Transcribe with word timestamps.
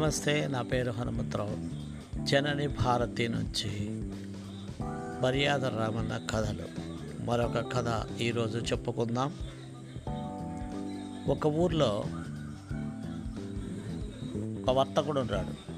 నమస్తే 0.00 0.48
నా 0.50 0.62
పేరు 0.62 0.90
హనుమంతరావు. 0.90 1.56
జనని 2.26 2.66
భారతి 2.66 3.28
నుంచి 3.28 3.88
మర్యాద 5.22 5.64
రామన్న 5.64 6.20
కథలు. 6.30 6.62
మరొక 7.24 7.72
కథ 7.72 8.06
ఈరోజు 8.20 8.58
చెప్పుకుందాం. 8.58 9.34
ఒక 11.28 11.46
ఊర్లో 11.46 12.04
ఒక 14.62 14.70
వర్తకుడు 14.70 15.20
ఉన్నాడు. 15.20 15.72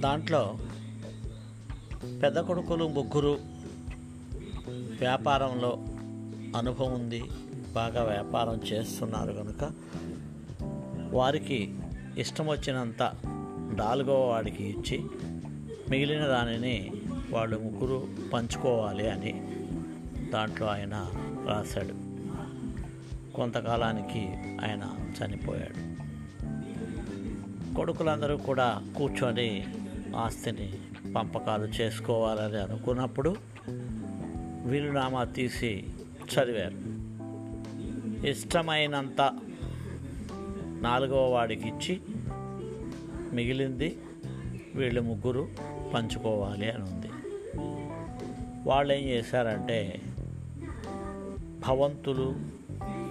దాంట్లో 0.00 0.58
పెద్ద 2.22 2.40
కొడుకులు 2.40 2.88
ముగ్గురు. 2.88 3.38
వ్యాపారంలో 5.00 5.78
అనుభవం 6.56 6.92
ఉంది. 6.92 7.24
బాగా 7.74 8.02
వ్యాపారం 8.02 8.60
చేస్తున్నారు 8.72 9.32
కనుక 9.32 9.72
వారికి 11.10 11.74
ఇష్టం 12.18 12.46
వచ్చినంత 12.46 13.12
నాలుగవ 13.74 14.30
వాడికి 14.30 14.64
ఇచ్చి 14.64 15.04
మిగిలిన 15.90 16.26
దానిని 16.26 16.92
వాళ్ళు 17.30 17.58
ముగ్గురు 17.58 18.08
పంచుకోవాలి 18.32 19.10
అని 19.10 19.52
దాంట్లో 20.30 20.66
ఆయన 20.66 21.10
రాశాడు. 21.46 22.12
కొంతకాలానికి 23.34 24.28
ఆయన 24.64 24.94
చనిపోయాడు. 25.18 25.92
కొడుకులందరూ 27.74 28.36
కూడా 28.36 28.82
కూర్చొని 28.96 29.66
ఆస్తిని 30.16 30.72
పంపకాలు 31.16 31.66
చేసుకోవాలని 31.66 32.58
అనుకున్నప్పుడు 32.58 33.36
వీలునామా 34.64 35.24
తీసి 35.24 35.84
చదివారు. 36.32 37.02
ఇష్టమైనంత 38.26 39.38
నాలుగవ 40.80 41.30
వాడికి 41.30 41.68
ఇచ్చి 41.68 42.00
మిగిలింది 43.32 43.98
వీళ్ళు 44.74 45.00
ముగ్గురు 45.00 45.48
పంచుకోవాలి 45.94 46.70
అని 46.70 46.84
ఉంది. 46.84 47.10
వాళ్ళు 48.68 48.92
ఏం 48.92 49.08
చేశారంటే 49.08 50.02
భవంతులు 51.66 52.36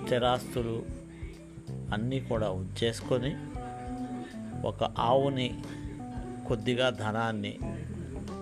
స్థిరాస్తులు 0.05 0.85
అన్నీ 1.93 2.19
కూడా 2.19 2.49
ఉంచేసుకొని 2.49 3.35
ఒక 4.67 4.83
ఆవుని 4.83 5.59
కొద్దిగా 6.51 6.89
ధనాన్ని 6.89 7.57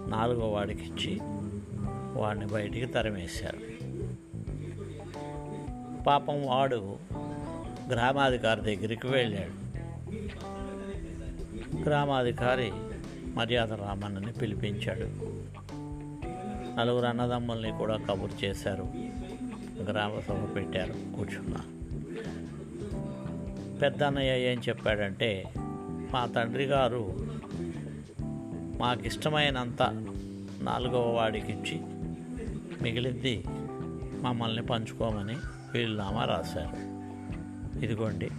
నాలుగో 0.08 0.52
వాడికి 0.52 0.86
ఇచ్చి 0.86 1.20
వాడిని 2.14 2.46
బయటికి 2.46 2.86
తరిమేశారు. 2.86 3.58
పాపం 6.04 6.46
వాడు 6.46 6.98
గ్రామాధికారి 7.92 8.62
దగ్గరికి 8.62 9.08
వెళ్ళాడు. 9.08 9.80
గ్రామాధికారి 11.84 12.72
మర్యాద 13.34 13.74
రామన్నని 13.74 14.32
పిలిపించాడు. 14.32 15.08
నలుగురు 16.80 17.06
అన్నదమ్ముల్ని 17.06 17.72
కూడా 17.72 17.98
కబురు 17.98 18.46
చేశారు. 18.46 18.88
గ్రామ 19.84 20.20
సభ 20.20 20.56
పెట్టారు. 20.56 20.94
కూర్చున్నా 21.16 21.62
పెద్ద 23.82 24.04
అన్నయ్య 24.04 24.52
ఏం 24.52 24.62
చెప్పాడంటే 24.70 25.44
మా 26.12 26.26
తండ్రి 26.26 26.66
గారు 26.66 27.29
మాకు 28.80 29.02
ఇష్టమైనంత 29.02 29.82
నాలుగవ 30.62 31.16
వాడికి 31.16 31.52
ఇచ్చి 31.52 31.82
మిగిలింది 32.82 33.44
మమ్మల్ని 34.22 34.66
పంచుకోమని 34.66 35.36
వీలునామా 35.74 36.26
రాశారు. 36.26 37.00
ఇదిగోండి 37.86 38.30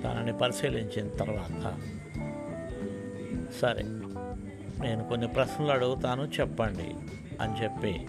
తనని 0.03 0.37
పరిశీలించిన 0.37 1.07
తర్వాత 1.07 1.77
సరే 3.61 3.83
నేను 4.81 5.03
కొన్ని 5.03 5.27
ప్రశ్నలు 5.27 5.71
అడుగుతాను 5.71 6.23
చెప్పండి 6.39 6.95
అని 7.41 7.63
చెప్పి 7.63 8.07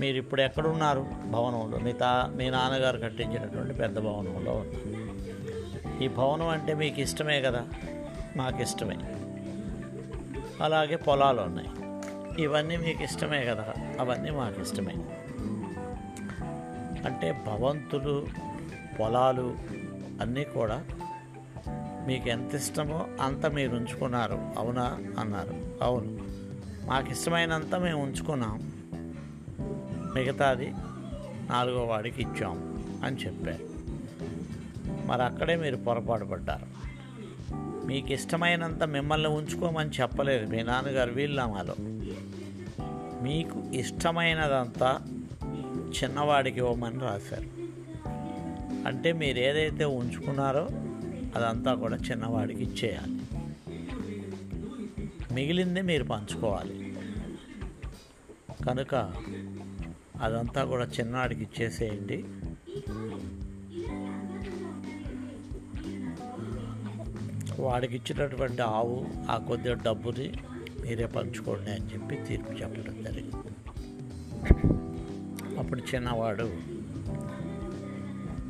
మీరు 0.00 0.16
ఇప్పుడు 0.16 0.42
ఎక్కడున్నారు 0.42 1.06
భవనంలో? 1.30 1.78
మీ 1.78 1.92
తా 1.92 2.32
మీ 2.36 2.50
నాన్నగారు 2.50 2.98
కట్టించినటువంటి 2.98 3.74
పెద్ద 3.74 3.98
భవనంలో 3.98 4.52
ఉన్నారు. 4.52 5.06
ఈ 6.04 6.08
భవనం 6.08 6.48
అంటే 6.48 6.74
మీకు 6.74 7.00
ఇష్టమే 7.00 7.40
కదా? 7.40 7.68
మాకు 8.36 8.62
ఇష్టమే 8.62 8.96
అలాగే 10.60 10.96
పొలాలు 10.96 11.40
ఉన్నాయి. 11.40 11.68
ఇవన్నీ 12.42 12.76
మీకు 12.76 13.02
ఇష్టమే 13.02 13.44
కదా? 13.44 13.74
అవన్నీ 14.00 14.30
మాకు 14.30 14.60
ఇష్టమే 14.60 14.94
అంటే 17.06 17.44
భవంతులు 17.46 18.26
పొలాలు 19.00 19.56
అన్నీ 20.20 20.44
కూడా 20.44 20.84
మీకు 22.06 22.28
ఎంత 22.28 22.54
ఇష్టమో 22.54 23.06
అంత 23.20 23.46
మీరు 23.46 23.76
ఉంచుకున్నారు 23.76 24.40
అవునా? 24.58 24.98
అన్నారు. 25.18 25.54
అవును. 25.82 26.18
మాకు 26.86 27.10
ఇష్టమైనంత 27.10 27.74
మేము 27.74 28.02
ఉంచుకున్నాం 28.02 28.75
మిగతాది 30.16 30.72
నాలుగో 31.50 31.84
వాడికి 31.84 32.22
ఇచ్చాం 32.22 32.84
అని 33.04 33.16
చెప్పారు. 33.16 33.64
మరి 35.06 35.22
అక్కడే 35.22 35.56
మీరు 35.56 35.76
పొరపాటు 35.76 36.24
పడ్డారు. 36.24 36.66
మీకు 37.86 38.12
ఇష్టమైనంత 38.12 38.82
మిమ్మల్ని 38.82 39.28
ఉంచుకోమని 39.28 39.90
చెప్పలేదు 39.90 40.50
మీ 40.50 40.62
నాన్నగారు 40.62 41.12
వీళ్ళమాలో 41.12 41.74
మీకు 43.22 43.62
ఇష్టమైనదంతా 43.74 45.00
చిన్నవాడికి 45.70 46.58
ఇవ్వమని 46.58 46.98
రాశారు. 46.98 47.48
అంటే 48.88 49.12
మీరు 49.12 49.38
ఏదైతే 49.38 49.84
ఉంచుకున్నారో 49.84 50.68
అదంతా 51.36 51.74
కూడా 51.74 51.96
చిన్నవాడికి 51.96 52.62
ఇచ్చేయాలి. 52.62 53.20
మిగిలింది 55.34 55.82
మీరు 55.82 56.04
పంచుకోవాలి. 56.04 56.86
కనుక 58.66 59.12
అదంతా 60.20 60.64
కూడా 60.64 60.84
చిన్నవాడికి 60.84 61.42
ఇచ్చేసేయండి. 61.42 62.24
వాడికి 67.62 67.96
ఇచ్చినటువంటి 67.96 68.62
ఆవు 68.62 69.06
ఆ 69.30 69.36
కొద్దిగా 69.36 69.74
డబ్బుని 69.74 70.32
మీరే 70.82 71.06
పంచుకోండి 71.06 71.70
అని 71.70 71.84
చెప్పి 71.86 72.16
తీర్పు 72.16 72.52
చెప్పడం 72.52 73.02
జరిగింది. 73.02 73.52
అప్పుడు 75.58 75.80
చిన్నవాడు 75.80 76.76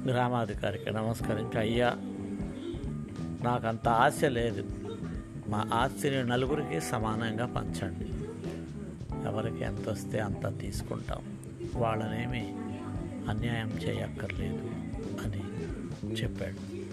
గ్రామాధికారికి 0.08 0.90
నమస్కరించి 0.90 1.58
అయ్యా 1.58 1.94
నాకంత 3.42 3.88
ఆశ 3.88 4.24
లేదు. 4.24 4.64
మా 5.48 5.70
ఆస్తిని 5.72 6.24
నలుగురికి 6.24 6.80
సమానంగా 6.80 7.46
పంచండి. 7.46 8.10
ఎవరికి 9.28 9.64
ఎంత 9.64 9.88
వస్తే 9.88 10.18
అంత 10.18 10.58
తీసుకుంటాం. 10.58 11.35
వాళ్ళనేమి 11.76 12.56
అన్యాయం 13.30 13.68
చేయక్కర్లేదు 13.68 14.70
అని 15.24 15.42
చెప్పాడు. 16.12 16.86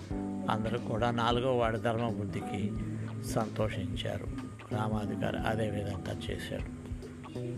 అందరూ 0.52 0.80
కూడా 0.80 1.12
నాలుగో 1.12 1.58
వాడి 1.58 1.80
ధర్మబుద్ధికి 1.80 2.72
సంతోషించారు. 3.24 4.28
గ్రామాధికారి 4.72 5.38
అదే 5.38 5.70
విధంగా 5.70 6.20
చేశాడు. 6.30 6.84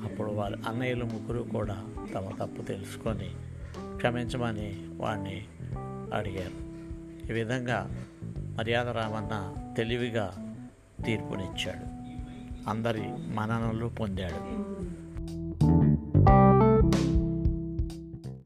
అప్పుడు 0.05 0.31
వాళ్ళ 0.31 0.67
అన్నయ్యలు 0.67 1.05
ముగ్గురు 1.05 1.43
కూడా 1.43 1.83
తమ 2.13 2.29
తప్పు 2.39 2.61
తెలుసుకొని 2.61 3.31
క్షమించమని 3.95 4.87
వాడిని 4.97 5.45
అడిగారు. 6.13 6.65
ఈ 7.29 7.33
విధంగా 7.33 8.05
మర్యాద 8.23 8.89
రామన్న 8.89 9.55
తెలివిగా 9.77 10.55
తీర్పునిచ్చాడు. 11.05 11.95
అందరి 12.69 13.03
మననలు 13.27 13.85
పొందాడు. 13.87 14.75